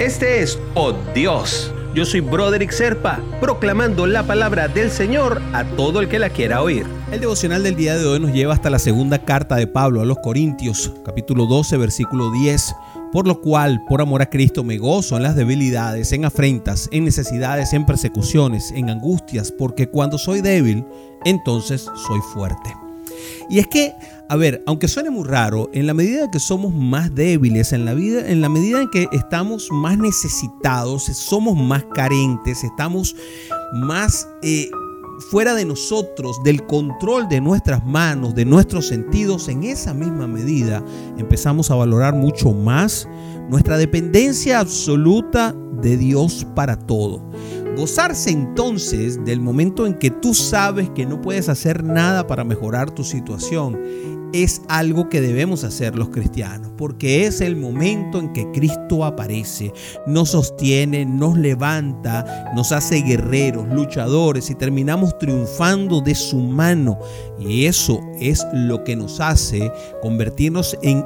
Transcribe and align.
Este 0.00 0.40
es 0.40 0.58
Oh 0.74 0.94
Dios. 1.14 1.70
Yo 1.94 2.06
soy 2.06 2.20
Broderick 2.20 2.70
Serpa, 2.70 3.20
proclamando 3.38 4.06
la 4.06 4.22
palabra 4.22 4.66
del 4.66 4.90
Señor 4.90 5.42
a 5.52 5.62
todo 5.76 6.00
el 6.00 6.08
que 6.08 6.18
la 6.18 6.30
quiera 6.30 6.62
oír. 6.62 6.86
El 7.12 7.20
devocional 7.20 7.62
del 7.62 7.76
día 7.76 7.98
de 7.98 8.06
hoy 8.06 8.18
nos 8.18 8.32
lleva 8.32 8.54
hasta 8.54 8.70
la 8.70 8.78
segunda 8.78 9.26
carta 9.26 9.56
de 9.56 9.66
Pablo 9.66 10.00
a 10.00 10.06
los 10.06 10.16
Corintios, 10.20 10.90
capítulo 11.04 11.44
12, 11.44 11.76
versículo 11.76 12.30
10. 12.30 12.74
Por 13.12 13.28
lo 13.28 13.42
cual, 13.42 13.84
por 13.90 14.00
amor 14.00 14.22
a 14.22 14.30
Cristo, 14.30 14.64
me 14.64 14.78
gozo 14.78 15.18
en 15.18 15.22
las 15.22 15.36
debilidades, 15.36 16.12
en 16.12 16.24
afrentas, 16.24 16.88
en 16.92 17.04
necesidades, 17.04 17.74
en 17.74 17.84
persecuciones, 17.84 18.72
en 18.72 18.88
angustias, 18.88 19.52
porque 19.52 19.90
cuando 19.90 20.16
soy 20.16 20.40
débil, 20.40 20.86
entonces 21.26 21.82
soy 22.06 22.20
fuerte. 22.32 22.72
Y 23.50 23.58
es 23.58 23.66
que, 23.66 23.92
a 24.28 24.36
ver, 24.36 24.62
aunque 24.64 24.86
suene 24.86 25.10
muy 25.10 25.24
raro, 25.24 25.68
en 25.72 25.88
la 25.88 25.92
medida 25.92 26.30
que 26.30 26.38
somos 26.38 26.72
más 26.72 27.12
débiles, 27.12 27.72
en 27.72 27.84
la 27.84 27.94
vida, 27.94 28.30
en 28.30 28.40
la 28.40 28.48
medida 28.48 28.80
en 28.80 28.88
que 28.88 29.08
estamos 29.10 29.68
más 29.72 29.98
necesitados, 29.98 31.02
somos 31.04 31.56
más 31.56 31.84
carentes, 31.92 32.62
estamos 32.62 33.16
más 33.72 34.28
eh, 34.42 34.70
fuera 35.20 35.54
de 35.54 35.64
nosotros, 35.64 36.40
del 36.44 36.64
control 36.64 37.28
de 37.28 37.40
nuestras 37.40 37.84
manos, 37.84 38.36
de 38.36 38.44
nuestros 38.44 38.86
sentidos, 38.86 39.48
en 39.48 39.64
esa 39.64 39.94
misma 39.94 40.28
medida 40.28 40.82
empezamos 41.18 41.72
a 41.72 41.74
valorar 41.74 42.14
mucho 42.14 42.52
más 42.52 43.08
nuestra 43.48 43.76
dependencia 43.76 44.60
absoluta 44.60 45.54
de 45.82 45.96
Dios 45.96 46.46
para 46.54 46.76
todo. 46.76 47.30
Gozarse 47.76 48.30
entonces 48.30 49.24
del 49.24 49.40
momento 49.40 49.86
en 49.86 49.94
que 49.94 50.10
tú 50.10 50.34
sabes 50.34 50.90
que 50.90 51.06
no 51.06 51.20
puedes 51.20 51.48
hacer 51.48 51.84
nada 51.84 52.26
para 52.26 52.44
mejorar 52.44 52.90
tu 52.90 53.04
situación 53.04 53.78
es 54.32 54.62
algo 54.68 55.08
que 55.08 55.20
debemos 55.20 55.64
hacer 55.64 55.96
los 55.96 56.10
cristianos, 56.10 56.72
porque 56.76 57.26
es 57.26 57.40
el 57.40 57.56
momento 57.56 58.18
en 58.18 58.32
que 58.32 58.50
Cristo 58.52 59.04
aparece, 59.04 59.72
nos 60.06 60.30
sostiene, 60.30 61.04
nos 61.04 61.36
levanta, 61.36 62.52
nos 62.54 62.72
hace 62.72 63.02
guerreros, 63.02 63.68
luchadores 63.68 64.50
y 64.50 64.54
terminamos 64.54 65.18
triunfando 65.18 66.00
de 66.00 66.14
su 66.14 66.38
mano. 66.38 66.98
Y 67.38 67.66
eso 67.66 68.00
es 68.20 68.46
lo 68.52 68.84
que 68.84 68.96
nos 68.96 69.20
hace 69.20 69.72
convertirnos 70.02 70.78
en 70.82 71.04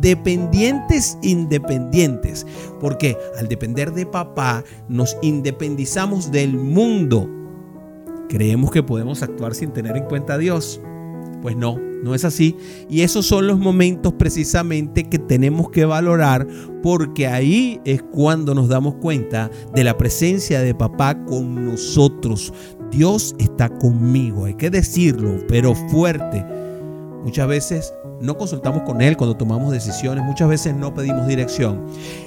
dependientes 0.00 1.18
independientes, 1.22 2.46
porque 2.80 3.16
al 3.38 3.48
depender 3.48 3.92
de 3.92 4.06
papá 4.06 4.64
nos 4.88 5.16
independizamos 5.22 6.30
del 6.30 6.56
mundo. 6.56 7.28
Creemos 8.28 8.70
que 8.70 8.82
podemos 8.82 9.22
actuar 9.22 9.54
sin 9.54 9.72
tener 9.72 9.96
en 9.96 10.04
cuenta 10.04 10.34
a 10.34 10.38
Dios. 10.38 10.80
Pues 11.42 11.56
no, 11.56 11.78
no 12.02 12.14
es 12.14 12.24
así. 12.24 12.56
Y 12.88 13.02
esos 13.02 13.26
son 13.26 13.46
los 13.46 13.58
momentos 13.58 14.14
precisamente 14.14 15.08
que 15.08 15.18
tenemos 15.18 15.70
que 15.70 15.84
valorar 15.84 16.46
porque 16.82 17.26
ahí 17.26 17.80
es 17.84 18.02
cuando 18.02 18.54
nos 18.54 18.68
damos 18.68 18.96
cuenta 18.96 19.50
de 19.74 19.84
la 19.84 19.96
presencia 19.96 20.60
de 20.60 20.74
papá 20.74 21.24
con 21.24 21.66
nosotros. 21.66 22.52
Dios 22.90 23.34
está 23.38 23.68
conmigo, 23.68 24.44
hay 24.44 24.54
que 24.54 24.70
decirlo, 24.70 25.38
pero 25.48 25.74
fuerte. 25.74 26.44
Muchas 27.26 27.48
veces 27.48 27.92
no 28.20 28.38
consultamos 28.38 28.84
con 28.84 29.02
Él 29.02 29.16
cuando 29.16 29.36
tomamos 29.36 29.72
decisiones, 29.72 30.24
muchas 30.24 30.48
veces 30.48 30.76
no 30.76 30.94
pedimos 30.94 31.26
dirección 31.26 31.84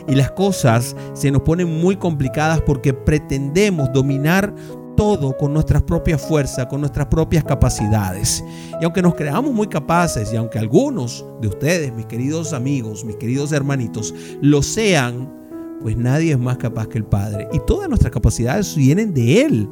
y 0.10 0.14
las 0.14 0.30
cosas 0.32 0.94
se 1.14 1.32
nos 1.32 1.44
ponen 1.44 1.80
muy 1.80 1.96
complicadas 1.96 2.60
porque 2.60 2.94
pretendemos 2.94 3.94
dominar 3.94 4.54
todo 4.98 5.38
con 5.38 5.54
nuestras 5.54 5.84
propias 5.84 6.22
fuerzas, 6.22 6.66
con 6.66 6.82
nuestras 6.82 7.08
propias 7.08 7.46
capacidades. 7.46 8.44
Y 8.82 8.84
aunque 8.84 9.02
nos 9.02 9.16
creamos 9.16 9.54
muy 9.54 9.68
capaces 9.68 10.34
y 10.34 10.36
aunque 10.36 10.60
algunos 10.60 11.26
de 11.40 11.48
ustedes, 11.48 11.94
mis 11.94 12.06
queridos 12.06 12.52
amigos, 12.52 13.06
mis 13.06 13.16
queridos 13.16 13.54
hermanitos, 13.54 14.14
lo 14.42 14.62
sean, 14.62 15.34
pues 15.82 15.96
nadie 15.96 16.34
es 16.34 16.40
más 16.40 16.58
capaz 16.58 16.88
que 16.88 16.98
el 16.98 17.06
Padre. 17.06 17.48
Y 17.54 17.60
todas 17.66 17.88
nuestras 17.88 18.12
capacidades 18.12 18.76
vienen 18.76 19.14
de 19.14 19.44
Él. 19.44 19.70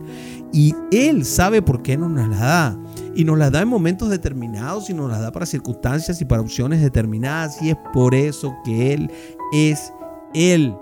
Y 0.54 0.74
Él 0.90 1.26
sabe 1.26 1.62
por 1.62 1.84
qué 1.84 1.98
nos 1.98 2.14
las 2.14 2.40
da. 2.40 2.80
Y 3.18 3.24
nos 3.24 3.36
las 3.40 3.52
da 3.52 3.64
en 3.64 3.68
momentos 3.68 4.10
determinados 4.10 4.92
y 4.92 4.94
nos 4.94 5.10
las 5.10 5.22
da 5.22 5.32
para 5.32 5.48
circunstancias 5.48 6.22
y 6.22 6.26
para 6.26 6.40
opciones 6.40 6.84
determinadas. 6.84 7.60
Y 7.64 7.72
es 7.72 7.78
por 7.92 8.14
eso 8.14 8.56
que 8.64 8.94
Él 8.94 9.12
es 9.52 9.92
Él. 10.36 10.78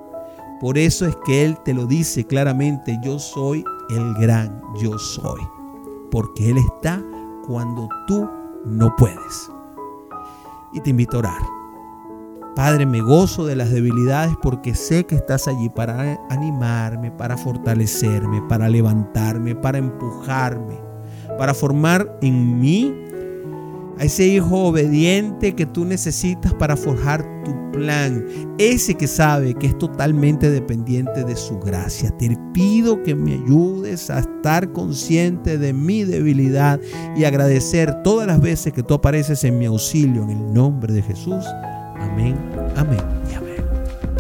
Por 0.59 0.78
eso 0.78 1.06
es 1.06 1.16
que 1.25 1.46
Él 1.46 1.57
te 1.63 1.73
lo 1.73 1.85
dice 1.85 2.25
claramente, 2.25 3.00
yo 3.01 3.19
soy 3.19 3.63
el 3.90 4.13
gran 4.16 4.62
yo 4.81 5.00
soy. 5.00 5.40
Porque 6.12 6.50
Él 6.51 6.57
está 6.57 7.01
cuando 7.47 7.88
tú 8.06 8.29
no 8.66 8.94
puedes. 8.97 9.50
Y 10.73 10.81
te 10.81 10.90
invito 10.90 11.16
a 11.16 11.19
orar. 11.19 11.41
Padre, 12.53 12.85
me 12.85 13.00
gozo 13.02 13.46
de 13.46 13.56
las 13.56 13.72
debilidades 13.72 14.34
porque 14.41 14.75
sé 14.75 15.06
que 15.06 15.16
estás 15.16 15.47
allí 15.47 15.69
para 15.69 16.19
animarme, 16.29 17.12
para 17.12 17.38
fortalecerme, 17.38 18.41
para 18.44 18.67
levantarme, 18.67 19.56
para 19.56 19.78
empujarme, 19.78 20.84
para 21.38 21.53
formar 21.53 22.18
en 22.22 22.59
mí 22.59 22.94
a 23.97 24.03
ese 24.03 24.28
hijo 24.28 24.66
obediente 24.66 25.56
que 25.56 25.66
tú 25.66 25.85
necesitas 25.85 26.53
para 26.53 26.75
forjar 26.75 27.25
tu 27.46 27.72
plan, 27.72 28.25
ese 28.57 28.96
que 28.96 29.07
sabe 29.07 29.53
que 29.53 29.68
es 29.68 29.78
totalmente 29.78 30.50
dependiente 30.50 31.23
de 31.23 31.35
su 31.35 31.59
gracia. 31.59 32.12
Te 32.18 32.38
pido 32.53 33.01
que 33.03 33.16
me 33.16 33.34
ayudes 33.34 34.09
a 34.09 34.19
estar 34.19 34.72
consciente 34.73 35.57
de 35.57 35.72
mi 35.72 36.03
debilidad 36.03 36.79
y 37.16 37.23
agradecer 37.23 38.03
todas 38.03 38.28
las 38.28 38.41
veces 38.41 38.73
que 38.73 38.84
tú 38.84 38.96
apareces 38.96 39.44
en 39.44 39.57
mi 39.59 39.66
auxilio 39.66 40.23
en 40.23 40.31
el 40.31 40.53
nombre 40.53 40.94
de 40.94 41.02
Jesús. 41.02 41.46
Amén, 41.97 42.38
amén 42.75 43.00
amén. 43.35 43.44